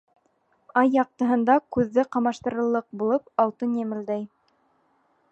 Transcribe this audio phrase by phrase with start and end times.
[0.79, 4.25] Ай яҡтыһында күҙҙе ҡамаштырырлыҡ булып алтын емелдәй.